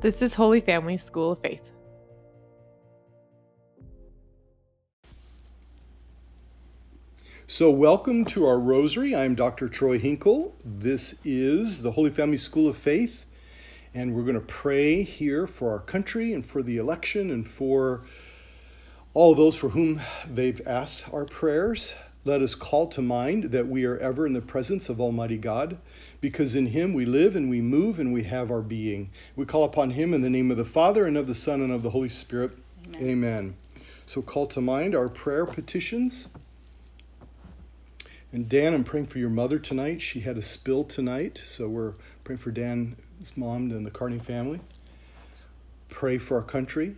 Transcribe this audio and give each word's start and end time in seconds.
This 0.00 0.22
is 0.22 0.34
Holy 0.34 0.60
Family 0.60 0.96
School 0.96 1.32
of 1.32 1.40
Faith. 1.40 1.70
So, 7.48 7.68
welcome 7.72 8.24
to 8.26 8.46
our 8.46 8.60
rosary. 8.60 9.16
I'm 9.16 9.34
Dr. 9.34 9.68
Troy 9.68 9.98
Hinkle. 9.98 10.54
This 10.64 11.16
is 11.24 11.82
the 11.82 11.90
Holy 11.90 12.10
Family 12.10 12.36
School 12.36 12.68
of 12.68 12.76
Faith, 12.76 13.26
and 13.92 14.14
we're 14.14 14.22
going 14.22 14.34
to 14.34 14.40
pray 14.40 15.02
here 15.02 15.48
for 15.48 15.72
our 15.72 15.80
country 15.80 16.32
and 16.32 16.46
for 16.46 16.62
the 16.62 16.76
election 16.76 17.28
and 17.28 17.48
for 17.48 18.04
all 19.14 19.34
those 19.34 19.56
for 19.56 19.70
whom 19.70 20.00
they've 20.24 20.64
asked 20.64 21.12
our 21.12 21.24
prayers. 21.24 21.96
Let 22.24 22.40
us 22.40 22.54
call 22.54 22.86
to 22.88 23.02
mind 23.02 23.50
that 23.50 23.66
we 23.66 23.84
are 23.84 23.98
ever 23.98 24.28
in 24.28 24.32
the 24.32 24.40
presence 24.40 24.88
of 24.88 25.00
Almighty 25.00 25.38
God, 25.38 25.78
because 26.20 26.54
in 26.54 26.66
Him 26.66 26.94
we 26.94 27.04
live 27.04 27.36
and 27.36 27.48
we 27.48 27.60
move 27.60 27.98
and 27.98 28.12
we 28.12 28.24
have 28.24 28.50
our 28.50 28.60
being. 28.60 29.10
We 29.36 29.44
call 29.44 29.64
upon 29.64 29.90
Him 29.90 30.12
in 30.12 30.22
the 30.22 30.30
name 30.30 30.50
of 30.50 30.56
the 30.56 30.64
Father 30.64 31.06
and 31.06 31.16
of 31.16 31.26
the 31.26 31.34
Son 31.34 31.60
and 31.60 31.72
of 31.72 31.82
the 31.82 31.90
Holy 31.90 32.08
Spirit. 32.08 32.52
Amen. 32.94 33.08
Amen. 33.08 33.56
So, 34.06 34.22
call 34.22 34.46
to 34.48 34.60
mind 34.60 34.94
our 34.94 35.08
prayer 35.08 35.44
petitions. 35.44 36.28
And 38.32 38.48
Dan, 38.48 38.74
I'm 38.74 38.84
praying 38.84 39.06
for 39.06 39.18
your 39.18 39.30
mother 39.30 39.58
tonight. 39.58 40.02
She 40.02 40.20
had 40.20 40.36
a 40.36 40.42
spill 40.42 40.84
tonight, 40.84 41.40
so 41.44 41.68
we're 41.68 41.94
praying 42.24 42.38
for 42.38 42.50
Dan's 42.50 42.96
mom 43.36 43.70
and 43.70 43.86
the 43.86 43.90
Carney 43.90 44.18
family. 44.18 44.60
Pray 45.88 46.18
for 46.18 46.36
our 46.36 46.42
country. 46.42 46.96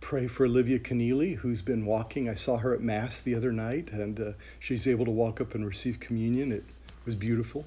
Pray 0.00 0.26
for 0.26 0.46
Olivia 0.46 0.78
Keneally, 0.78 1.36
who's 1.36 1.62
been 1.62 1.84
walking. 1.84 2.28
I 2.28 2.34
saw 2.34 2.56
her 2.58 2.74
at 2.74 2.80
Mass 2.80 3.20
the 3.20 3.34
other 3.34 3.52
night, 3.52 3.90
and 3.92 4.18
uh, 4.18 4.32
she's 4.58 4.86
able 4.86 5.04
to 5.04 5.10
walk 5.10 5.40
up 5.40 5.54
and 5.54 5.64
receive 5.64 6.00
communion. 6.00 6.50
It 6.50 6.64
was 7.04 7.14
beautiful. 7.14 7.64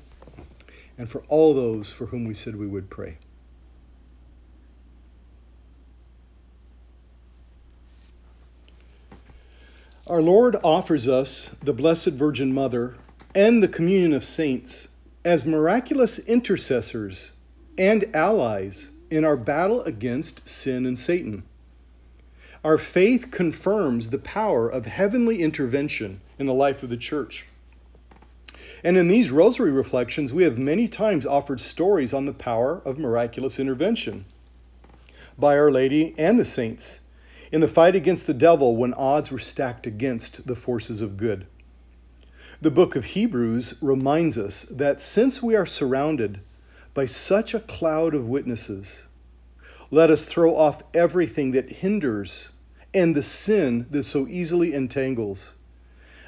And 0.97 1.09
for 1.09 1.23
all 1.27 1.53
those 1.53 1.89
for 1.89 2.07
whom 2.07 2.25
we 2.25 2.33
said 2.33 2.55
we 2.55 2.67
would 2.67 2.89
pray. 2.89 3.17
Our 10.05 10.21
Lord 10.21 10.57
offers 10.63 11.07
us 11.07 11.55
the 11.63 11.73
Blessed 11.73 12.09
Virgin 12.09 12.53
Mother 12.53 12.95
and 13.33 13.63
the 13.63 13.69
communion 13.69 14.13
of 14.13 14.25
saints 14.25 14.89
as 15.23 15.45
miraculous 15.45 16.19
intercessors 16.19 17.31
and 17.77 18.13
allies 18.13 18.91
in 19.09 19.23
our 19.23 19.37
battle 19.37 19.81
against 19.83 20.47
sin 20.47 20.85
and 20.85 20.99
Satan. 20.99 21.43
Our 22.63 22.77
faith 22.77 23.31
confirms 23.31 24.09
the 24.09 24.17
power 24.17 24.67
of 24.67 24.85
heavenly 24.87 25.41
intervention 25.41 26.21
in 26.37 26.47
the 26.47 26.53
life 26.53 26.83
of 26.83 26.89
the 26.89 26.97
church. 26.97 27.45
And 28.83 28.97
in 28.97 29.07
these 29.07 29.31
rosary 29.31 29.71
reflections, 29.71 30.33
we 30.33 30.43
have 30.43 30.57
many 30.57 30.89
times 30.89 31.25
offered 31.25 31.61
stories 31.61 32.13
on 32.13 32.25
the 32.25 32.33
power 32.33 32.81
of 32.83 32.99
miraculous 32.99 33.59
intervention 33.59 34.25
by 35.37 35.57
Our 35.57 35.71
Lady 35.71 36.13
and 36.17 36.37
the 36.37 36.45
saints 36.45 36.99
in 37.51 37.61
the 37.61 37.67
fight 37.67 37.95
against 37.95 38.27
the 38.27 38.33
devil 38.33 38.75
when 38.75 38.93
odds 38.95 39.31
were 39.31 39.39
stacked 39.39 39.87
against 39.87 40.47
the 40.47 40.55
forces 40.55 41.01
of 41.01 41.17
good. 41.17 41.47
The 42.61 42.71
book 42.71 42.95
of 42.95 43.05
Hebrews 43.05 43.75
reminds 43.81 44.37
us 44.37 44.63
that 44.69 45.01
since 45.01 45.41
we 45.41 45.55
are 45.55 45.65
surrounded 45.65 46.41
by 46.93 47.05
such 47.05 47.53
a 47.53 47.59
cloud 47.59 48.13
of 48.13 48.27
witnesses, 48.27 49.07
let 49.91 50.09
us 50.09 50.25
throw 50.25 50.55
off 50.55 50.83
everything 50.93 51.51
that 51.51 51.71
hinders 51.71 52.49
and 52.93 53.15
the 53.15 53.23
sin 53.23 53.85
that 53.91 54.03
so 54.03 54.27
easily 54.27 54.73
entangles, 54.73 55.53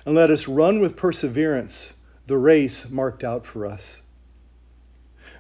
and 0.05 0.15
let 0.15 0.29
us 0.29 0.47
run 0.47 0.79
with 0.79 0.95
perseverance 0.95 1.94
the 2.27 2.37
race 2.37 2.89
marked 2.89 3.23
out 3.23 3.45
for 3.45 3.65
us. 3.65 4.01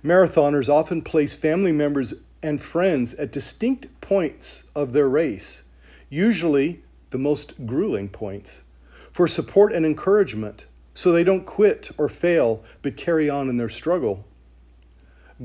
Marathoners 0.03 0.69
often 0.69 1.01
place 1.01 1.33
family 1.33 1.71
members 1.71 2.13
and 2.43 2.61
friends 2.61 3.13
at 3.15 3.31
distinct 3.31 3.87
points 4.01 4.65
of 4.75 4.93
their 4.93 5.09
race 5.09 5.63
usually 6.09 6.81
the 7.09 7.17
most 7.17 7.65
grueling 7.65 8.09
points, 8.09 8.61
for 9.11 9.27
support 9.27 9.73
and 9.73 9.85
encouragement 9.85 10.65
so 10.93 11.11
they 11.11 11.23
don't 11.23 11.45
quit 11.45 11.91
or 11.97 12.07
fail 12.07 12.63
but 12.81 12.97
carry 12.97 13.29
on 13.29 13.49
in 13.49 13.57
their 13.57 13.69
struggle. 13.69 14.25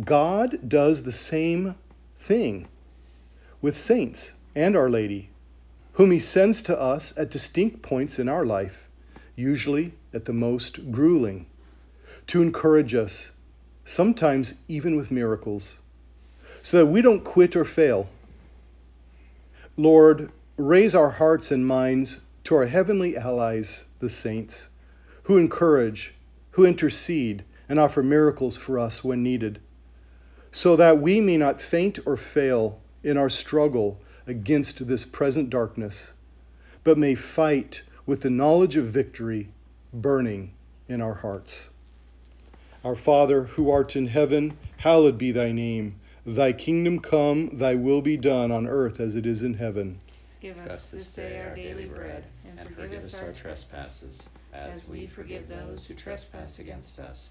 God 0.05 0.69
does 0.69 1.03
the 1.03 1.13
same 1.13 1.75
thing 2.17 2.69
with 3.61 3.77
saints 3.77 4.35
and 4.55 4.77
Our 4.77 4.89
Lady, 4.91 5.31
whom 5.95 6.11
He 6.11 6.21
sends 6.21 6.63
to 6.63 6.81
us 6.81 7.13
at 7.17 7.31
distinct 7.31 7.83
points 7.83 8.19
in 8.19 8.29
our 8.29 8.47
life, 8.47 8.89
usually 9.37 9.95
at 10.13 10.25
the 10.25 10.33
most 10.33 10.91
grueling, 10.91 11.47
to 12.27 12.43
encourage 12.43 12.95
us, 12.95 13.31
sometimes 13.85 14.55
even 14.69 14.97
with 14.97 15.11
miracles, 15.11 15.79
so 16.63 16.79
that 16.79 16.87
we 16.87 17.03
don't 17.03 17.25
quit 17.25 17.57
or 17.57 17.65
fail. 17.65 18.09
Lord, 19.77 20.31
raise 20.57 20.95
our 20.95 21.11
hearts 21.11 21.51
and 21.51 21.67
minds 21.67 22.21
to 22.45 22.55
our 22.55 22.67
heavenly 22.67 23.17
allies, 23.17 23.85
the 23.99 24.11
saints, 24.11 24.69
who 25.25 25.39
encourage, 25.39 26.15
who 26.53 26.65
intercede, 26.65 27.45
and 27.69 27.79
offer 27.79 28.03
miracles 28.03 28.57
for 28.57 28.79
us 28.79 29.05
when 29.05 29.23
needed, 29.23 29.61
so 30.51 30.75
that 30.77 31.01
we 31.01 31.21
may 31.21 31.37
not 31.37 31.61
faint 31.61 31.99
or 32.05 32.17
fail 32.17 32.81
in 33.03 33.17
our 33.17 33.31
struggle 33.31 34.01
against 34.27 34.87
this 34.87 35.05
present 35.05 35.49
darkness, 35.49 36.13
but 36.85 36.99
may 36.99 37.15
fight 37.15 37.83
with 38.07 38.23
the 38.23 38.31
knowledge 38.31 38.77
of 38.77 38.87
victory 38.87 39.49
burning 39.93 40.53
in 40.89 41.01
our 41.01 41.15
hearts. 41.15 41.71
Our 42.85 42.97
Father, 42.97 43.45
who 43.45 43.71
art 43.71 43.95
in 43.95 44.07
heaven, 44.07 44.57
hallowed 44.79 45.19
be 45.19 45.33
thy 45.33 45.53
name. 45.53 46.01
Thy 46.25 46.53
kingdom 46.53 47.01
come, 47.01 47.51
thy 47.53 47.75
will 47.75 48.03
be 48.03 48.17
done 48.17 48.51
on 48.51 48.67
earth 48.67 49.01
as 49.01 49.17
it 49.17 49.27
is 49.27 49.43
in 49.43 49.55
heaven. 49.55 50.01
Give 50.41 50.57
us 50.59 50.91
this 50.91 51.13
day 51.13 51.43
our 51.43 51.55
daily 51.55 51.87
bread, 51.87 52.25
and 52.57 52.69
forgive 52.75 53.05
us 53.05 53.15
our 53.21 53.33
trespasses, 53.33 54.27
as 54.53 54.89
we 54.89 55.07
forgive 55.07 55.49
those 55.49 55.87
who 55.87 55.95
trespass 55.95 56.59
against 56.59 56.99
us. 56.99 57.31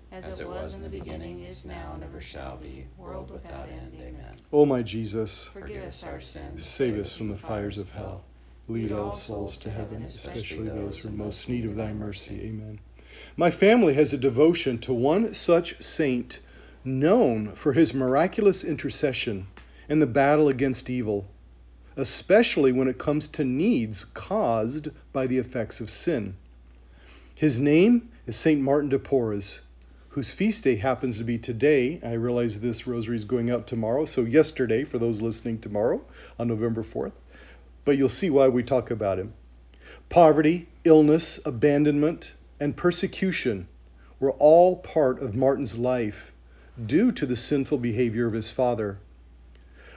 As 0.11 0.39
it 0.39 0.47
was 0.47 0.75
in 0.75 0.83
the 0.83 0.89
beginning, 0.89 1.43
is 1.43 1.63
now, 1.63 1.91
and 1.93 2.03
ever 2.03 2.19
shall 2.19 2.57
be, 2.57 2.85
world 2.97 3.31
without 3.31 3.69
end. 3.69 3.93
Amen. 3.97 4.35
O 4.51 4.59
oh, 4.59 4.65
my 4.65 4.81
Jesus, 4.81 5.45
Forgive 5.45 5.83
us 5.83 6.03
our 6.03 6.19
sins. 6.19 6.65
save 6.65 6.99
us 6.99 7.13
from 7.13 7.29
the 7.29 7.37
fires 7.37 7.77
of 7.77 7.91
hell. 7.91 8.25
Lead 8.67 8.91
all 8.91 9.13
souls 9.13 9.55
to 9.57 9.69
heaven, 9.69 10.03
especially 10.03 10.67
those 10.67 10.97
who 10.97 11.07
are 11.07 11.11
most 11.11 11.47
need 11.47 11.63
of 11.63 11.77
thy 11.77 11.93
mercy. 11.93 12.41
Amen. 12.41 12.79
My 13.37 13.49
family 13.51 13.93
has 13.93 14.11
a 14.11 14.17
devotion 14.17 14.77
to 14.79 14.93
one 14.93 15.33
such 15.33 15.81
saint 15.81 16.39
known 16.83 17.53
for 17.53 17.71
his 17.73 17.93
miraculous 17.93 18.65
intercession 18.65 19.47
in 19.87 19.99
the 19.99 20.07
battle 20.07 20.49
against 20.49 20.89
evil, 20.89 21.29
especially 21.95 22.73
when 22.73 22.89
it 22.89 22.97
comes 22.97 23.27
to 23.29 23.45
needs 23.45 24.03
caused 24.03 24.89
by 25.13 25.25
the 25.25 25.37
effects 25.37 25.79
of 25.79 25.89
sin. 25.89 26.35
His 27.33 27.59
name 27.59 28.09
is 28.27 28.35
Saint 28.35 28.61
Martin 28.61 28.89
de 28.89 28.99
Porres, 28.99 29.61
whose 30.11 30.31
feast 30.31 30.65
day 30.65 30.75
happens 30.75 31.17
to 31.17 31.23
be 31.23 31.37
today. 31.37 31.99
I 32.03 32.13
realize 32.13 32.59
this 32.59 32.85
rosary 32.85 33.15
is 33.15 33.25
going 33.25 33.49
out 33.49 33.65
tomorrow, 33.65 34.05
so 34.05 34.21
yesterday 34.21 34.83
for 34.83 34.97
those 34.97 35.21
listening 35.21 35.59
tomorrow 35.59 36.01
on 36.37 36.49
November 36.49 36.83
4th. 36.83 37.13
But 37.85 37.97
you'll 37.97 38.09
see 38.09 38.29
why 38.29 38.49
we 38.49 38.61
talk 38.61 38.91
about 38.91 39.19
him. 39.19 39.33
Poverty, 40.09 40.67
illness, 40.83 41.39
abandonment, 41.45 42.33
and 42.59 42.75
persecution 42.75 43.67
were 44.19 44.33
all 44.33 44.75
part 44.75 45.21
of 45.21 45.33
Martin's 45.33 45.77
life 45.77 46.33
due 46.85 47.11
to 47.13 47.25
the 47.25 47.35
sinful 47.35 47.77
behavior 47.77 48.27
of 48.27 48.33
his 48.33 48.51
father. 48.51 48.99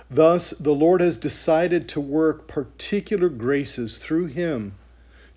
Thus, 0.08 0.50
the 0.50 0.74
Lord 0.74 1.00
has 1.00 1.18
decided 1.18 1.88
to 1.88 2.00
work 2.00 2.46
particular 2.46 3.28
graces 3.28 3.98
through 3.98 4.26
him 4.26 4.76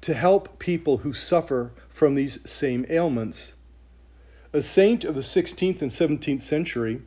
to 0.01 0.13
help 0.13 0.59
people 0.59 0.99
who 0.99 1.13
suffer 1.13 1.71
from 1.89 2.13
these 2.13 2.47
same 2.49 2.85
ailments. 2.89 3.53
A 4.57 4.61
saint 4.63 5.05
of 5.05 5.13
the 5.13 5.21
16th 5.21 5.83
and 5.83 5.91
17th 5.91 6.41
century, 6.41 7.03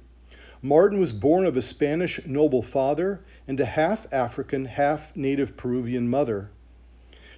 Martin 0.62 1.00
was 1.00 1.12
born 1.12 1.44
of 1.44 1.56
a 1.56 1.62
Spanish 1.62 2.24
noble 2.24 2.62
father 2.62 3.24
and 3.48 3.58
a 3.58 3.64
half 3.64 4.06
African, 4.12 4.66
half 4.66 5.16
native 5.16 5.56
Peruvian 5.56 6.08
mother. 6.08 6.52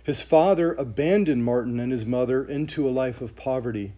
His 0.05 0.21
father 0.21 0.75
abandoned 0.75 1.47
Martin 1.47 1.81
and 1.81 1.91
his 1.91 2.05
mother 2.05 2.45
into 2.45 2.87
a 2.87 2.93
life 2.93 3.23
of 3.23 3.37
poverty. 3.37 3.95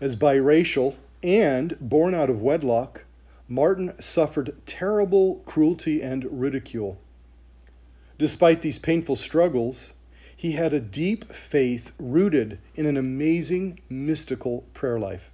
As 0.00 0.16
biracial 0.16 0.96
and 1.22 1.78
born 1.78 2.12
out 2.12 2.28
of 2.28 2.42
wedlock, 2.42 3.04
Martin 3.46 3.94
suffered 4.00 4.52
terrible 4.66 5.44
cruelty 5.46 6.02
and 6.02 6.26
ridicule. 6.28 6.98
Despite 8.18 8.62
these 8.62 8.80
painful 8.80 9.14
struggles, 9.14 9.92
he 10.46 10.52
had 10.52 10.72
a 10.72 10.78
deep 10.78 11.32
faith 11.32 11.90
rooted 11.98 12.60
in 12.76 12.86
an 12.86 12.96
amazing 12.96 13.80
mystical 13.88 14.60
prayer 14.74 14.96
life. 14.96 15.32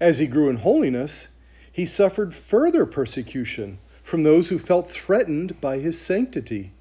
As 0.00 0.18
he 0.18 0.26
grew 0.26 0.50
in 0.50 0.56
holiness, 0.56 1.28
he 1.70 1.86
suffered 1.86 2.34
further 2.34 2.84
persecution 2.84 3.78
from 4.02 4.24
those 4.24 4.48
who 4.48 4.58
felt 4.58 4.90
threatened 4.90 5.60
by 5.60 5.78
his 5.78 6.00
sanctity. 6.00 6.72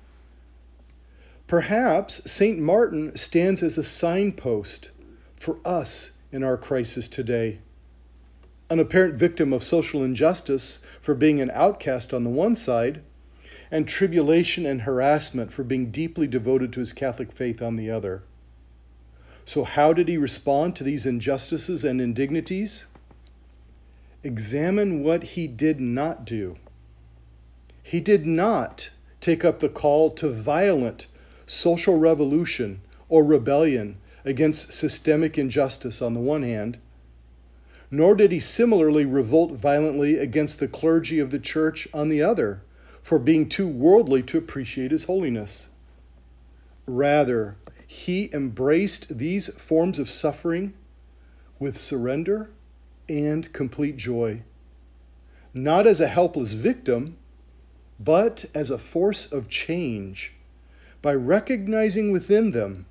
Perhaps 1.45 2.31
St. 2.31 2.57
Martin 2.57 3.15
stands 3.15 3.61
as 3.61 3.77
a 3.77 3.83
signpost 3.83 4.89
for 5.35 5.59
us 5.63 6.13
in 6.31 6.41
our 6.43 6.57
crisis 6.57 7.07
today. 7.07 7.59
An 8.67 8.79
apparent 8.79 9.13
victim 9.13 9.53
of 9.53 9.63
social 9.63 10.03
injustice 10.03 10.79
for 10.99 11.13
being 11.13 11.39
an 11.39 11.51
outcast 11.53 12.15
on 12.15 12.23
the 12.23 12.31
one 12.31 12.55
side, 12.55 13.03
and 13.71 13.87
tribulation 13.87 14.65
and 14.65 14.81
harassment 14.81 15.51
for 15.51 15.63
being 15.63 15.89
deeply 15.89 16.27
devoted 16.27 16.73
to 16.73 16.81
his 16.81 16.91
Catholic 16.91 17.31
faith 17.31 17.61
on 17.61 17.77
the 17.77 17.89
other. 17.89 18.21
So, 19.45 19.63
how 19.63 19.93
did 19.93 20.09
he 20.09 20.17
respond 20.17 20.75
to 20.75 20.83
these 20.83 21.05
injustices 21.05 21.83
and 21.83 22.01
indignities? 22.01 22.85
Examine 24.23 25.03
what 25.03 25.23
he 25.23 25.47
did 25.47 25.79
not 25.79 26.25
do. 26.25 26.57
He 27.81 27.99
did 27.99 28.27
not 28.27 28.89
take 29.19 29.43
up 29.43 29.59
the 29.59 29.69
call 29.69 30.11
to 30.11 30.29
violent 30.29 31.07
social 31.47 31.97
revolution 31.97 32.81
or 33.09 33.23
rebellion 33.23 33.97
against 34.23 34.73
systemic 34.73 35.37
injustice 35.37 36.01
on 36.01 36.13
the 36.13 36.19
one 36.19 36.43
hand, 36.43 36.77
nor 37.89 38.15
did 38.15 38.31
he 38.31 38.39
similarly 38.39 39.05
revolt 39.05 39.53
violently 39.53 40.17
against 40.17 40.59
the 40.59 40.67
clergy 40.67 41.19
of 41.19 41.31
the 41.31 41.39
church 41.39 41.87
on 41.93 42.09
the 42.09 42.21
other 42.21 42.61
for 43.01 43.19
being 43.19 43.49
too 43.49 43.67
worldly 43.67 44.21
to 44.23 44.37
appreciate 44.37 44.91
his 44.91 45.05
holiness. 45.05 45.69
Rather, 46.85 47.55
he 47.85 48.29
embraced 48.33 49.17
these 49.17 49.49
forms 49.49 49.99
of 49.99 50.09
suffering 50.09 50.73
with 51.59 51.77
surrender 51.77 52.49
and 53.09 53.51
complete 53.53 53.97
joy, 53.97 54.41
not 55.53 55.85
as 55.85 55.99
a 55.99 56.07
helpless 56.07 56.53
victim, 56.53 57.17
but 57.99 58.45
as 58.55 58.71
a 58.71 58.77
force 58.77 59.31
of 59.31 59.49
change 59.49 60.33
by 61.01 61.13
recognizing 61.13 62.11
within 62.11 62.51
them 62.51 62.85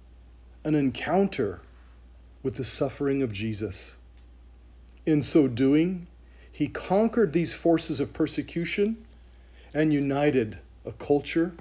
an 0.65 0.75
encounter 0.75 1.61
with 2.43 2.57
the 2.57 2.65
suffering 2.65 3.23
of 3.23 3.33
Jesus. 3.33 3.97
In 5.07 5.23
so 5.23 5.49
doing, 5.49 6.07
he 6.51 6.69
conquered 6.69 7.33
these 7.33 7.55
forces 7.55 8.01
of 8.01 8.13
persecution 8.13 9.05
and 9.75 9.93
united 9.93 10.59
a 10.85 10.93
culture, 10.93 11.53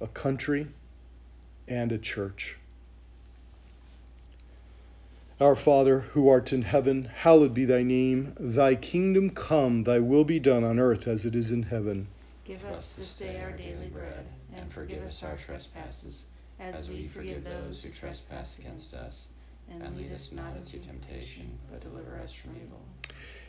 a 0.00 0.06
country, 0.06 0.68
and 1.68 1.92
a 1.92 1.98
church. 1.98 2.56
Our 5.40 5.56
Father, 5.56 6.00
who 6.00 6.28
art 6.28 6.52
in 6.52 6.62
heaven, 6.62 7.04
hallowed 7.04 7.54
be 7.54 7.64
thy 7.64 7.82
name. 7.82 8.34
Thy 8.38 8.74
kingdom 8.74 9.30
come, 9.30 9.84
thy 9.84 9.98
will 9.98 10.24
be 10.24 10.38
done 10.38 10.64
on 10.64 10.78
earth 10.78 11.08
as 11.08 11.24
it 11.24 11.34
is 11.34 11.50
in 11.50 11.64
heaven. 11.64 12.08
Give 12.44 12.62
us 12.66 12.92
this 12.92 13.14
day 13.14 13.40
our 13.42 13.52
daily 13.52 13.86
bread, 13.86 14.26
and 14.54 14.70
forgive 14.70 15.02
us 15.02 15.22
our 15.22 15.36
trespasses, 15.36 16.24
as 16.58 16.88
we 16.88 17.08
forgive 17.08 17.44
those 17.44 17.82
who 17.82 17.88
trespass 17.90 18.58
against 18.58 18.94
us. 18.94 19.28
And 19.70 19.96
lead 19.96 20.12
us 20.12 20.32
not 20.32 20.56
into 20.56 20.78
temptation, 20.78 21.58
but 21.70 21.80
deliver 21.80 22.18
us 22.22 22.32
from 22.32 22.56
evil. 22.56 22.80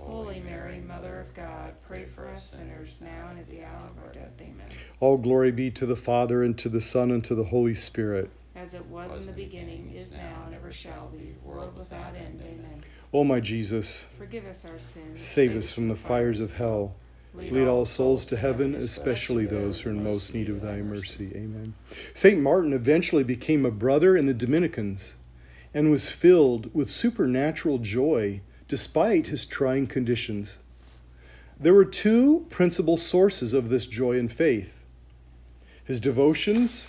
Holy 0.00 0.40
Mary, 0.40 0.80
Mother 0.80 1.20
of 1.20 1.34
God, 1.34 1.74
pray 1.82 2.06
for 2.14 2.28
us 2.28 2.50
sinners 2.50 2.98
now 3.00 3.28
and 3.30 3.38
at 3.38 3.48
the 3.48 3.62
hour 3.62 3.76
of 3.76 3.98
our 4.04 4.12
death. 4.12 4.32
Amen. 4.40 4.66
All 4.98 5.16
glory 5.16 5.52
be 5.52 5.70
to 5.72 5.86
the 5.86 5.96
Father, 5.96 6.42
and 6.42 6.56
to 6.58 6.68
the 6.68 6.80
Son, 6.80 7.10
and 7.10 7.22
to 7.24 7.34
the 7.34 7.44
Holy 7.44 7.74
Spirit. 7.74 8.30
As 8.56 8.74
it 8.74 8.86
was 8.86 9.14
in 9.16 9.26
the 9.26 9.32
beginning, 9.32 9.92
is 9.94 10.12
now, 10.12 10.44
and 10.46 10.54
ever 10.54 10.72
shall 10.72 11.08
be, 11.08 11.34
world 11.44 11.76
without 11.76 12.14
end. 12.16 12.40
Amen. 12.42 12.82
O 13.12 13.24
my 13.24 13.40
Jesus, 13.40 14.06
Forgive 14.18 14.46
us 14.46 14.64
our 14.64 14.78
sins. 14.78 15.20
save 15.20 15.56
us 15.56 15.70
from 15.70 15.88
the 15.88 15.96
fires 15.96 16.40
of 16.40 16.54
hell. 16.54 16.94
Lead 17.32 17.68
all 17.68 17.86
souls 17.86 18.24
to 18.24 18.36
heaven, 18.36 18.74
especially 18.74 19.46
those 19.46 19.80
who 19.80 19.90
are 19.90 19.92
in 19.92 20.02
most 20.02 20.34
need 20.34 20.48
of 20.48 20.60
thy 20.60 20.78
mercy. 20.78 21.30
Amen. 21.34 21.74
St. 22.12 22.40
Martin 22.40 22.72
eventually 22.72 23.22
became 23.22 23.64
a 23.64 23.70
brother 23.70 24.16
in 24.16 24.26
the 24.26 24.34
Dominicans 24.34 25.14
and 25.72 25.90
was 25.92 26.08
filled 26.08 26.74
with 26.74 26.90
supernatural 26.90 27.78
joy 27.78 28.40
despite 28.70 29.26
his 29.26 29.44
trying 29.44 29.84
conditions. 29.88 30.58
There 31.58 31.74
were 31.74 31.84
two 31.84 32.46
principal 32.50 32.96
sources 32.96 33.52
of 33.52 33.68
this 33.68 33.84
joy 33.84 34.16
and 34.16 34.30
faith 34.30 34.76
his 35.84 35.98
devotions 35.98 36.88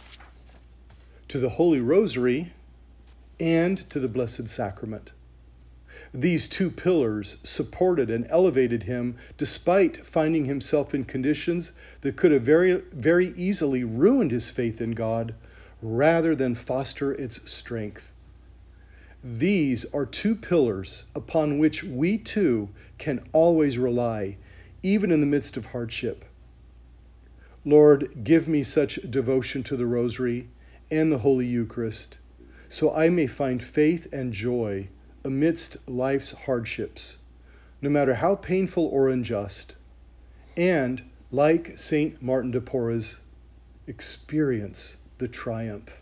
to 1.28 1.40
the 1.40 1.50
Holy 1.50 1.80
Rosary 1.80 2.54
and 3.40 3.80
to 3.90 4.00
the 4.00 4.08
Blessed 4.08 4.48
Sacrament. 4.48 5.12
These 6.14 6.48
two 6.48 6.70
pillars 6.70 7.38
supported 7.42 8.12
and 8.12 8.28
elevated 8.30 8.84
him 8.84 9.18
despite 9.40 10.06
finding 10.06 10.46
himself 10.46 10.94
in 10.94 11.06
conditions 11.06 11.72
that 12.02 12.16
could 12.16 12.32
have 12.32 12.44
very, 12.44 12.84
very 12.94 13.34
easily 13.36 13.84
ruined 13.84 14.30
his 14.30 14.52
faith 14.52 14.80
in 14.82 14.92
God 14.92 15.34
rather 15.82 16.36
than 16.36 16.54
foster 16.54 17.12
its 17.12 17.50
strength. 17.52 18.14
These 19.24 19.86
are 19.94 20.06
two 20.08 20.36
pillars 20.36 21.04
upon 21.14 21.60
which 21.60 21.84
we 21.84 22.18
too 22.18 22.70
can 22.98 23.24
always 23.34 23.78
rely, 23.78 24.38
even 24.82 25.12
in 25.12 25.20
the 25.20 25.28
midst 25.28 25.58
of 25.58 25.68
hardship. 25.68 26.26
Lord, 27.64 28.24
give 28.24 28.48
me 28.48 28.64
such 28.64 29.00
devotion 29.08 29.62
to 29.64 29.78
the 29.78 29.86
Rosary 29.86 30.48
and 30.90 31.12
the 31.12 31.20
Holy 31.20 31.46
Eucharist, 31.46 32.18
so 32.68 32.92
I 32.96 33.10
may 33.10 33.28
find 33.28 33.62
faith 33.62 34.12
and 34.12 34.34
joy 34.34 34.90
amidst 35.24 35.78
life's 35.88 36.32
hardships, 36.32 37.18
no 37.80 37.92
matter 37.92 38.16
how 38.16 38.34
painful 38.34 38.86
or 38.86 39.08
unjust, 39.08 39.76
and, 40.58 41.04
like 41.30 41.78
St. 41.78 42.24
Martin 42.24 42.50
de 42.50 42.60
Porres, 42.60 43.20
experience 43.86 44.98
the 45.20 45.28
triumph. 45.28 46.02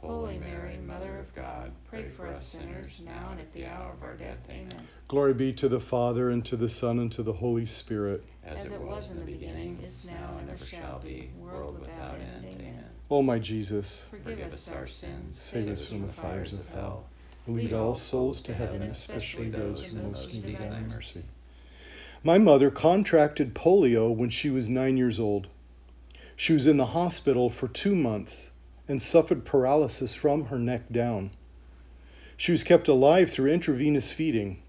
Holy 0.00 0.38
Mary, 0.38 0.78
Mother 0.86 1.18
of 1.18 1.34
God, 1.34 1.72
pray 1.88 2.08
for 2.08 2.28
us 2.28 2.46
sinners 2.46 3.02
now 3.04 3.30
and 3.32 3.40
at 3.40 3.52
the 3.52 3.66
hour 3.66 3.92
of 3.92 4.02
our 4.02 4.14
death. 4.14 4.38
Amen. 4.48 4.86
Glory 5.08 5.34
be 5.34 5.52
to 5.54 5.68
the 5.68 5.80
Father, 5.80 6.30
and 6.30 6.44
to 6.44 6.56
the 6.56 6.68
Son, 6.68 6.98
and 6.98 7.10
to 7.12 7.22
the 7.22 7.34
Holy 7.34 7.66
Spirit. 7.66 8.24
As 8.44 8.62
it 8.64 8.80
was 8.80 9.10
in 9.10 9.18
the 9.18 9.24
beginning, 9.24 9.82
is 9.86 10.06
now, 10.06 10.36
and 10.38 10.48
ever 10.48 10.64
shall 10.64 11.00
be, 11.00 11.30
world 11.36 11.80
without 11.80 12.14
end. 12.14 12.44
Amen. 12.44 12.84
O 13.10 13.22
my 13.22 13.38
Jesus, 13.38 14.06
Forgive 14.10 14.52
us 14.52 14.68
our 14.68 14.86
sins, 14.86 15.38
save 15.40 15.68
us 15.68 15.84
from 15.84 16.06
the 16.06 16.12
fires 16.12 16.52
of 16.52 16.68
hell. 16.68 17.06
Lead 17.46 17.72
all 17.72 17.94
souls 17.94 18.42
to 18.42 18.54
heaven, 18.54 18.82
especially 18.82 19.48
those 19.48 19.82
who 19.82 20.02
most 20.02 20.32
need 20.44 20.54
of 20.54 20.70
thy 20.70 20.80
mercy. 20.80 21.24
My 22.22 22.38
mother 22.38 22.70
contracted 22.70 23.54
polio 23.54 24.14
when 24.14 24.30
she 24.30 24.50
was 24.50 24.68
nine 24.68 24.96
years 24.96 25.18
old. 25.18 25.48
She 26.36 26.52
was 26.52 26.66
in 26.66 26.76
the 26.76 26.86
hospital 26.86 27.48
for 27.50 27.66
two 27.66 27.94
months 27.94 28.50
and 28.88 29.02
suffered 29.02 29.44
paralysis 29.44 30.14
from 30.14 30.46
her 30.46 30.58
neck 30.58 30.90
down. 30.90 31.30
She 32.36 32.52
was 32.52 32.64
kept 32.64 32.88
alive 32.88 33.30
through 33.30 33.52
intravenous 33.52 34.10
feeding. 34.10 34.62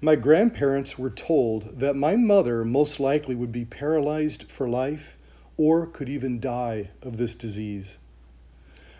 My 0.00 0.16
grandparents 0.16 0.98
were 0.98 1.10
told 1.10 1.80
that 1.80 1.96
my 1.96 2.16
mother 2.16 2.64
most 2.64 3.00
likely 3.00 3.34
would 3.34 3.52
be 3.52 3.64
paralyzed 3.64 4.50
for 4.50 4.68
life 4.68 5.18
or 5.56 5.86
could 5.86 6.08
even 6.08 6.40
die 6.40 6.90
of 7.02 7.16
this 7.16 7.34
disease. 7.34 7.98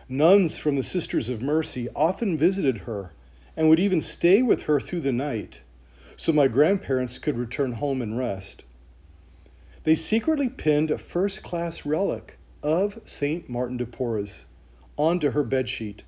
Nuns 0.08 0.56
from 0.56 0.76
the 0.76 0.82
Sisters 0.82 1.28
of 1.28 1.40
Mercy 1.40 1.88
often 1.94 2.36
visited 2.36 2.78
her 2.78 3.12
and 3.56 3.68
would 3.68 3.80
even 3.80 4.00
stay 4.00 4.42
with 4.42 4.62
her 4.64 4.80
through 4.80 5.00
the 5.00 5.12
night 5.12 5.60
so 6.16 6.32
my 6.32 6.48
grandparents 6.48 7.18
could 7.18 7.36
return 7.36 7.72
home 7.72 8.00
and 8.00 8.16
rest. 8.16 8.64
They 9.84 9.94
secretly 9.94 10.48
pinned 10.48 10.90
a 10.90 10.98
first 10.98 11.42
class 11.42 11.84
relic 11.84 12.38
of 12.62 13.00
St. 13.04 13.48
Martin 13.48 13.76
de 13.76 13.86
Porres 13.86 14.44
onto 14.96 15.30
her 15.30 15.44
bedsheet. 15.44 16.00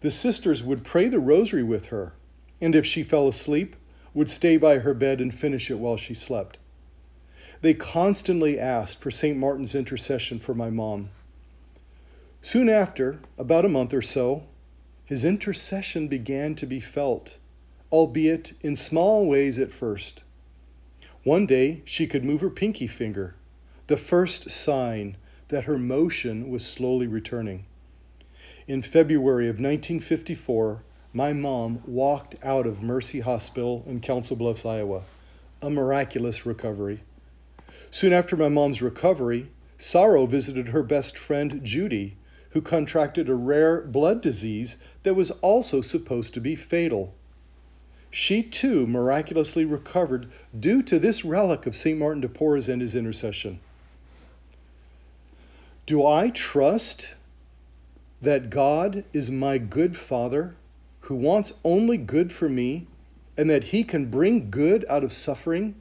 The 0.00 0.10
sisters 0.10 0.62
would 0.62 0.84
pray 0.84 1.08
the 1.08 1.18
rosary 1.18 1.62
with 1.62 1.86
her, 1.86 2.14
and 2.60 2.74
if 2.74 2.86
she 2.86 3.02
fell 3.02 3.28
asleep, 3.28 3.76
would 4.14 4.30
stay 4.30 4.56
by 4.56 4.78
her 4.78 4.94
bed 4.94 5.20
and 5.20 5.32
finish 5.32 5.70
it 5.70 5.78
while 5.78 5.96
she 5.96 6.14
slept. 6.14 6.58
They 7.60 7.74
constantly 7.74 8.58
asked 8.58 9.00
for 9.00 9.10
St. 9.10 9.36
Martin's 9.36 9.74
intercession 9.74 10.38
for 10.38 10.54
my 10.54 10.70
mom. 10.70 11.10
Soon 12.40 12.70
after, 12.70 13.20
about 13.38 13.66
a 13.66 13.68
month 13.68 13.92
or 13.92 14.00
so, 14.00 14.44
his 15.04 15.24
intercession 15.24 16.08
began 16.08 16.54
to 16.54 16.66
be 16.66 16.80
felt, 16.80 17.36
albeit 17.92 18.54
in 18.62 18.76
small 18.76 19.26
ways 19.26 19.58
at 19.58 19.72
first. 19.72 20.22
One 21.22 21.44
day, 21.44 21.82
she 21.84 22.06
could 22.06 22.24
move 22.24 22.40
her 22.40 22.48
pinky 22.48 22.86
finger, 22.86 23.34
the 23.88 23.98
first 23.98 24.48
sign 24.48 25.16
that 25.50 25.64
her 25.64 25.78
motion 25.78 26.50
was 26.50 26.64
slowly 26.64 27.06
returning. 27.06 27.66
In 28.66 28.82
February 28.82 29.46
of 29.46 29.56
1954, 29.56 30.82
my 31.12 31.32
mom 31.32 31.82
walked 31.86 32.36
out 32.42 32.66
of 32.66 32.82
Mercy 32.82 33.20
Hospital 33.20 33.84
in 33.86 34.00
Council 34.00 34.36
Bluffs, 34.36 34.64
Iowa, 34.64 35.02
a 35.60 35.68
miraculous 35.68 36.46
recovery. 36.46 37.00
Soon 37.90 38.12
after 38.12 38.36
my 38.36 38.48
mom's 38.48 38.80
recovery, 38.80 39.50
Sorrow 39.76 40.26
visited 40.26 40.68
her 40.68 40.82
best 40.82 41.18
friend 41.18 41.60
Judy, 41.64 42.16
who 42.50 42.60
contracted 42.60 43.28
a 43.28 43.34
rare 43.34 43.80
blood 43.80 44.20
disease 44.20 44.76
that 45.02 45.14
was 45.14 45.30
also 45.42 45.80
supposed 45.80 46.34
to 46.34 46.40
be 46.40 46.54
fatal. 46.54 47.14
She 48.10 48.42
too 48.42 48.86
miraculously 48.86 49.64
recovered 49.64 50.30
due 50.58 50.82
to 50.82 50.98
this 50.98 51.24
relic 51.24 51.66
of 51.66 51.76
St. 51.76 51.98
Martin 51.98 52.20
de 52.20 52.28
Porres 52.28 52.68
and 52.68 52.82
his 52.82 52.94
intercession. 52.94 53.60
Do 55.90 56.06
I 56.06 56.30
trust 56.30 57.14
that 58.22 58.48
God 58.48 59.02
is 59.12 59.28
my 59.28 59.58
good 59.58 59.96
Father 59.96 60.54
who 61.00 61.16
wants 61.16 61.54
only 61.64 61.96
good 61.96 62.32
for 62.32 62.48
me 62.48 62.86
and 63.36 63.50
that 63.50 63.64
He 63.74 63.82
can 63.82 64.06
bring 64.06 64.52
good 64.52 64.86
out 64.88 65.02
of 65.02 65.12
suffering 65.12 65.74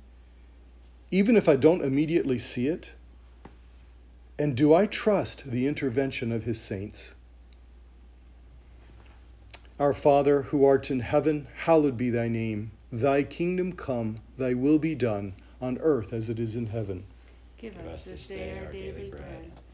even 1.11 1.37
if 1.37 1.47
I 1.47 1.55
don't 1.55 1.83
immediately 1.83 2.39
see 2.39 2.67
it? 2.67 2.93
And 4.39 4.57
do 4.57 4.73
I 4.73 4.87
trust 4.87 5.51
the 5.51 5.67
intervention 5.67 6.31
of 6.31 6.43
His 6.43 6.59
saints? 6.59 7.13
Our 9.79 9.93
Father, 9.93 10.41
who 10.41 10.65
art 10.65 10.89
in 10.89 11.01
heaven, 11.01 11.45
hallowed 11.55 11.97
be 11.97 12.09
thy 12.09 12.29
name. 12.29 12.71
Thy 12.91 13.21
kingdom 13.21 13.73
come, 13.73 14.21
thy 14.39 14.55
will 14.55 14.79
be 14.79 14.95
done, 14.95 15.35
on 15.61 15.77
earth 15.77 16.13
as 16.13 16.31
it 16.31 16.39
is 16.39 16.55
in 16.55 16.65
heaven. 16.65 17.05
Give 17.59 17.77
us 17.89 18.05
this 18.05 18.27
day 18.27 18.57
our 18.57 18.71
daily 18.71 19.09
bread, 19.09 19.51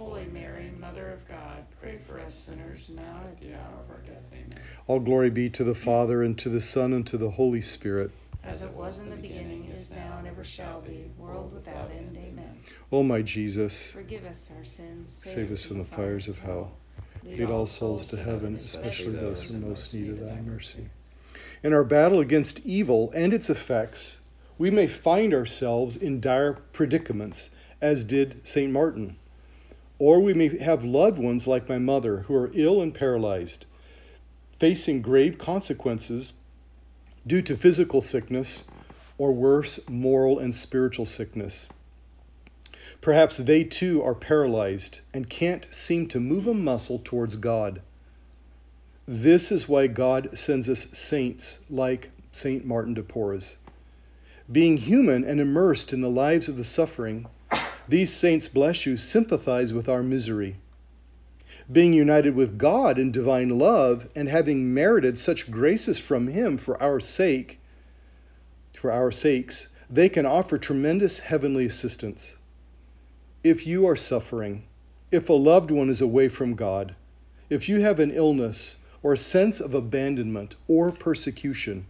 Holy 0.00 0.24
Mary, 0.24 0.72
Mother 0.80 1.10
of 1.10 1.28
God, 1.28 1.66
pray 1.78 1.98
for 2.06 2.18
us 2.18 2.34
sinners, 2.34 2.88
now 2.88 3.20
and 3.20 3.28
at 3.32 3.38
the 3.38 3.52
hour 3.52 3.84
of 3.84 3.90
our 3.90 4.00
death. 4.06 4.22
Amen. 4.32 4.64
All 4.86 4.98
glory 4.98 5.28
be 5.28 5.50
to 5.50 5.62
the 5.62 5.74
Father, 5.74 6.22
and 6.22 6.38
to 6.38 6.48
the 6.48 6.62
Son, 6.62 6.94
and 6.94 7.06
to 7.06 7.18
the 7.18 7.32
Holy 7.32 7.60
Spirit. 7.60 8.10
As 8.42 8.62
it 8.62 8.70
was 8.70 8.98
in 8.98 9.10
the 9.10 9.16
beginning, 9.16 9.70
is 9.76 9.90
now, 9.90 10.16
and 10.18 10.26
ever 10.26 10.42
shall 10.42 10.80
be, 10.80 11.10
world 11.18 11.52
without 11.52 11.90
end. 11.90 12.16
Amen. 12.16 12.60
O 12.90 13.02
my 13.02 13.20
Jesus, 13.20 13.92
Forgive 13.92 14.24
us 14.24 14.50
our 14.56 14.64
sins. 14.64 15.20
save 15.22 15.52
us 15.52 15.64
from 15.64 15.76
the 15.76 15.84
fires 15.84 16.28
of 16.28 16.38
hell. 16.38 16.72
Lead 17.22 17.50
all 17.50 17.66
souls 17.66 18.06
to 18.06 18.16
heaven, 18.16 18.56
especially 18.56 19.12
those 19.12 19.42
who 19.42 19.58
most 19.58 19.92
need 19.92 20.08
of 20.08 20.20
thy 20.20 20.40
mercy. 20.40 20.88
In 21.62 21.74
our 21.74 21.84
battle 21.84 22.20
against 22.20 22.60
evil 22.60 23.12
and 23.14 23.34
its 23.34 23.50
effects, 23.50 24.20
we 24.56 24.70
may 24.70 24.86
find 24.86 25.34
ourselves 25.34 25.94
in 25.94 26.20
dire 26.20 26.54
predicaments, 26.72 27.50
as 27.82 28.02
did 28.02 28.40
St. 28.48 28.72
Martin. 28.72 29.16
Or 30.00 30.18
we 30.18 30.32
may 30.32 30.56
have 30.58 30.82
loved 30.82 31.18
ones 31.18 31.46
like 31.46 31.68
my 31.68 31.78
mother 31.78 32.20
who 32.20 32.34
are 32.34 32.50
ill 32.54 32.80
and 32.80 32.94
paralyzed, 32.94 33.66
facing 34.58 35.02
grave 35.02 35.36
consequences 35.36 36.32
due 37.26 37.42
to 37.42 37.54
physical 37.54 38.00
sickness 38.00 38.64
or 39.18 39.30
worse, 39.30 39.78
moral 39.90 40.38
and 40.38 40.54
spiritual 40.54 41.04
sickness. 41.04 41.68
Perhaps 43.02 43.36
they 43.36 43.62
too 43.62 44.02
are 44.02 44.14
paralyzed 44.14 45.00
and 45.12 45.28
can't 45.28 45.66
seem 45.70 46.08
to 46.08 46.18
move 46.18 46.46
a 46.46 46.54
muscle 46.54 46.98
towards 47.04 47.36
God. 47.36 47.82
This 49.06 49.52
is 49.52 49.68
why 49.68 49.86
God 49.86 50.30
sends 50.38 50.70
us 50.70 50.86
saints 50.92 51.58
like 51.68 52.10
St. 52.32 52.64
Martin 52.64 52.94
de 52.94 53.02
Porres. 53.02 53.58
Being 54.50 54.78
human 54.78 55.24
and 55.24 55.40
immersed 55.40 55.92
in 55.92 56.00
the 56.00 56.08
lives 56.08 56.48
of 56.48 56.56
the 56.56 56.64
suffering, 56.64 57.26
these 57.90 58.12
saints, 58.12 58.46
bless 58.46 58.86
you, 58.86 58.96
sympathize 58.96 59.72
with 59.72 59.88
our 59.88 60.02
misery. 60.02 60.56
Being 61.70 61.92
united 61.92 62.36
with 62.36 62.56
God 62.56 62.98
in 62.98 63.10
divine 63.10 63.58
love 63.58 64.08
and 64.14 64.28
having 64.28 64.72
merited 64.72 65.18
such 65.18 65.50
graces 65.50 65.98
from 65.98 66.28
Him 66.28 66.56
for 66.56 66.80
our 66.80 67.00
sake, 67.00 67.60
for 68.76 68.92
our 68.92 69.10
sakes, 69.10 69.68
they 69.90 70.08
can 70.08 70.24
offer 70.24 70.56
tremendous 70.56 71.18
heavenly 71.18 71.66
assistance. 71.66 72.36
If 73.42 73.66
you 73.66 73.86
are 73.88 73.96
suffering, 73.96 74.64
if 75.10 75.28
a 75.28 75.32
loved 75.32 75.72
one 75.72 75.88
is 75.88 76.00
away 76.00 76.28
from 76.28 76.54
God, 76.54 76.94
if 77.48 77.68
you 77.68 77.80
have 77.80 77.98
an 77.98 78.12
illness 78.12 78.76
or 79.02 79.12
a 79.12 79.18
sense 79.18 79.60
of 79.60 79.74
abandonment 79.74 80.54
or 80.68 80.92
persecution, 80.92 81.86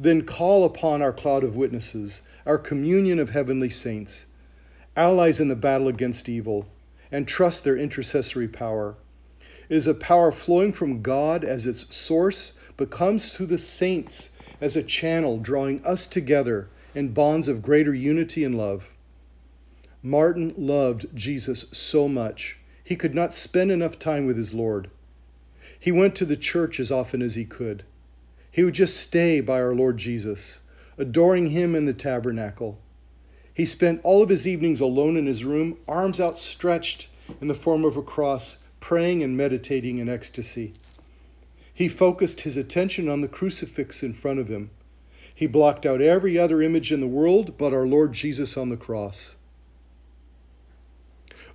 then 0.00 0.22
call 0.22 0.64
upon 0.64 1.00
our 1.00 1.12
cloud 1.12 1.44
of 1.44 1.54
witnesses, 1.54 2.22
our 2.44 2.58
communion 2.58 3.20
of 3.20 3.30
heavenly 3.30 3.70
saints, 3.70 4.26
allies 4.96 5.40
in 5.40 5.48
the 5.48 5.54
battle 5.54 5.88
against 5.88 6.28
evil, 6.28 6.66
and 7.12 7.28
trust 7.28 7.62
their 7.62 7.76
intercessory 7.76 8.48
power. 8.48 8.96
It 9.68 9.76
is 9.76 9.86
a 9.86 9.94
power 9.94 10.32
flowing 10.32 10.72
from 10.72 11.02
God 11.02 11.44
as 11.44 11.66
its 11.66 11.94
source, 11.94 12.52
but 12.76 12.90
comes 12.90 13.32
through 13.32 13.46
the 13.46 13.58
saints 13.58 14.30
as 14.60 14.76
a 14.76 14.82
channel 14.82 15.38
drawing 15.38 15.84
us 15.84 16.06
together 16.06 16.68
in 16.94 17.12
bonds 17.12 17.48
of 17.48 17.62
greater 17.62 17.94
unity 17.94 18.42
and 18.42 18.56
love. 18.56 18.92
Martin 20.02 20.54
loved 20.56 21.06
Jesus 21.14 21.66
so 21.72 22.08
much, 22.08 22.58
he 22.82 22.94
could 22.94 23.14
not 23.14 23.34
spend 23.34 23.72
enough 23.72 23.98
time 23.98 24.26
with 24.26 24.36
his 24.36 24.54
Lord. 24.54 24.88
He 25.78 25.90
went 25.90 26.14
to 26.16 26.24
the 26.24 26.36
church 26.36 26.78
as 26.78 26.92
often 26.92 27.20
as 27.20 27.34
he 27.34 27.44
could. 27.44 27.84
He 28.50 28.62
would 28.62 28.74
just 28.74 28.96
stay 28.96 29.40
by 29.40 29.60
our 29.60 29.74
Lord 29.74 29.98
Jesus, 29.98 30.60
adoring 30.96 31.50
him 31.50 31.74
in 31.74 31.84
the 31.84 31.92
tabernacle. 31.92 32.80
He 33.56 33.64
spent 33.64 34.02
all 34.04 34.22
of 34.22 34.28
his 34.28 34.46
evenings 34.46 34.82
alone 34.82 35.16
in 35.16 35.24
his 35.24 35.42
room, 35.42 35.78
arms 35.88 36.20
outstretched 36.20 37.08
in 37.40 37.48
the 37.48 37.54
form 37.54 37.86
of 37.86 37.96
a 37.96 38.02
cross, 38.02 38.58
praying 38.80 39.22
and 39.22 39.34
meditating 39.34 39.96
in 39.96 40.10
ecstasy. 40.10 40.74
He 41.72 41.88
focused 41.88 42.42
his 42.42 42.58
attention 42.58 43.08
on 43.08 43.22
the 43.22 43.28
crucifix 43.28 44.02
in 44.02 44.12
front 44.12 44.40
of 44.40 44.48
him. 44.48 44.68
He 45.34 45.46
blocked 45.46 45.86
out 45.86 46.02
every 46.02 46.38
other 46.38 46.60
image 46.60 46.92
in 46.92 47.00
the 47.00 47.06
world 47.06 47.56
but 47.56 47.72
our 47.72 47.86
Lord 47.86 48.12
Jesus 48.12 48.58
on 48.58 48.68
the 48.68 48.76
cross. 48.76 49.36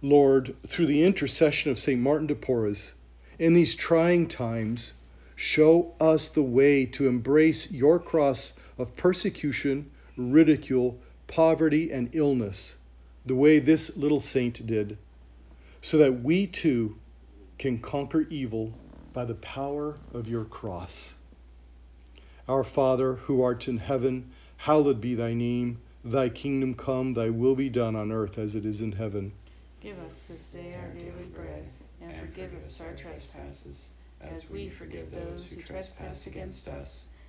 Lord, 0.01 0.55
through 0.65 0.87
the 0.87 1.03
intercession 1.03 1.69
of 1.69 1.77
St. 1.77 2.01
Martin 2.01 2.25
de 2.25 2.33
Porres, 2.33 2.93
in 3.37 3.53
these 3.53 3.75
trying 3.75 4.27
times, 4.27 4.93
show 5.35 5.93
us 5.99 6.27
the 6.27 6.41
way 6.41 6.83
to 6.87 7.07
embrace 7.07 7.71
your 7.71 7.99
cross 7.99 8.53
of 8.79 8.97
persecution, 8.97 9.91
ridicule, 10.17 10.99
poverty, 11.31 11.91
and 11.91 12.09
illness, 12.13 12.77
the 13.25 13.35
way 13.35 13.57
this 13.57 13.95
little 13.95 14.19
saint 14.19 14.67
did, 14.67 14.97
so 15.81 15.97
that 15.97 16.21
we 16.21 16.45
too 16.45 16.97
can 17.57 17.79
conquer 17.79 18.27
evil 18.29 18.73
by 19.13 19.23
the 19.25 19.35
power 19.35 19.97
of 20.13 20.27
your 20.27 20.43
cross. 20.43 21.15
Our 22.47 22.63
Father, 22.63 23.13
who 23.13 23.41
art 23.41 23.67
in 23.67 23.77
heaven, 23.77 24.31
hallowed 24.57 24.99
be 24.99 25.15
thy 25.15 25.33
name. 25.33 25.79
Thy 26.03 26.27
kingdom 26.29 26.73
come, 26.73 27.13
thy 27.13 27.29
will 27.29 27.55
be 27.55 27.69
done 27.69 27.95
on 27.95 28.11
earth 28.11 28.37
as 28.37 28.55
it 28.55 28.65
is 28.65 28.81
in 28.81 28.93
heaven. 28.93 29.31
Give 29.79 29.97
us 29.99 30.25
this 30.27 30.47
day 30.49 30.75
our 30.81 30.89
daily 30.89 31.29
bread, 31.33 31.65
and 32.01 32.13
forgive 32.19 32.53
us 32.55 32.81
our 32.81 32.93
trespasses, 32.93 33.89
as 34.19 34.49
we 34.49 34.69
forgive 34.69 35.11
those 35.11 35.45
who 35.45 35.61
trespass 35.61 36.27
against 36.27 36.67
us. 36.67 37.05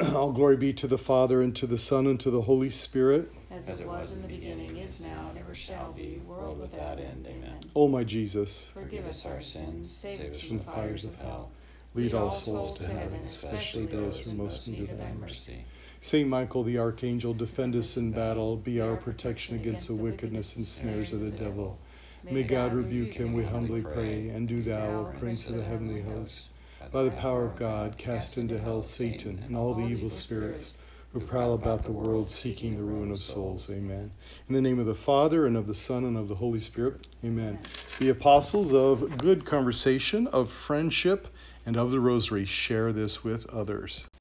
All 0.14 0.32
glory 0.32 0.56
be 0.56 0.72
to 0.72 0.86
the 0.86 0.96
Father, 0.96 1.42
and 1.42 1.54
to 1.56 1.66
the 1.66 1.76
Son, 1.76 2.06
and 2.06 2.18
to 2.20 2.30
the 2.30 2.42
Holy 2.42 2.70
Spirit. 2.70 3.30
As 3.50 3.68
it 3.68 3.86
was 3.86 4.12
in 4.12 4.22
the 4.22 4.28
beginning, 4.28 4.78
is 4.78 4.98
now, 4.98 5.28
and 5.28 5.38
ever 5.38 5.54
shall 5.54 5.92
be, 5.92 6.22
world 6.26 6.58
without 6.58 6.98
end. 6.98 7.26
Amen. 7.28 7.58
O 7.76 7.86
my 7.86 8.02
Jesus, 8.02 8.70
Forgive 8.72 9.06
us 9.06 9.26
our 9.26 9.42
sins, 9.42 9.90
save 9.90 10.20
us 10.22 10.40
from 10.40 10.58
the 10.58 10.64
fires 10.64 11.04
of 11.04 11.16
hell. 11.16 11.50
lead 11.94 12.14
all 12.14 12.30
souls 12.30 12.78
to 12.78 12.86
heaven, 12.86 13.20
especially 13.28 13.84
those 13.84 14.18
who 14.20 14.32
most 14.32 14.66
need 14.68 14.88
thy 14.98 15.12
mercy. 15.20 15.64
Saint 16.00 16.30
Michael 16.30 16.62
the 16.62 16.78
Archangel, 16.78 17.34
defend 17.34 17.76
us 17.76 17.98
in 17.98 18.10
battle, 18.10 18.56
be 18.56 18.80
our 18.80 18.96
protection 18.96 19.54
against 19.56 19.86
the 19.86 19.94
wickedness 19.94 20.56
and 20.56 20.64
snares 20.64 21.12
of 21.12 21.20
the 21.20 21.30
devil. 21.30 21.78
May 22.24 22.42
God 22.44 22.72
rebuke 22.72 23.12
him, 23.12 23.34
we 23.34 23.44
humbly 23.44 23.82
pray, 23.82 24.30
and 24.30 24.48
do 24.48 24.62
thou, 24.62 25.00
O 25.00 25.14
Prince 25.18 25.48
of 25.50 25.56
the 25.56 25.64
heavenly 25.64 26.00
host, 26.00 26.48
by 26.92 27.02
the 27.02 27.10
power 27.10 27.44
of 27.44 27.56
God, 27.56 27.96
cast 27.98 28.36
into 28.36 28.58
hell 28.58 28.82
Satan 28.82 29.42
and 29.46 29.56
all 29.56 29.74
the 29.74 29.86
evil 29.86 30.10
spirits 30.10 30.74
who 31.12 31.20
prowl 31.20 31.54
about 31.54 31.84
the 31.84 31.92
world 31.92 32.30
seeking 32.30 32.76
the 32.76 32.82
ruin 32.82 33.10
of 33.10 33.20
souls. 33.20 33.68
Amen. 33.70 34.12
In 34.48 34.54
the 34.54 34.60
name 34.60 34.78
of 34.78 34.86
the 34.86 34.94
Father, 34.94 35.46
and 35.46 35.56
of 35.56 35.66
the 35.66 35.74
Son, 35.74 36.04
and 36.04 36.16
of 36.16 36.28
the 36.28 36.36
Holy 36.36 36.60
Spirit. 36.60 37.06
Amen. 37.24 37.58
The 37.98 38.10
apostles 38.10 38.72
of 38.72 39.18
good 39.18 39.44
conversation, 39.44 40.28
of 40.28 40.52
friendship, 40.52 41.28
and 41.66 41.76
of 41.76 41.90
the 41.90 42.00
rosary 42.00 42.44
share 42.44 42.92
this 42.92 43.24
with 43.24 43.46
others. 43.50 44.06